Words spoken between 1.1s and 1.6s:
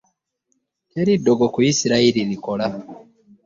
ddogo ku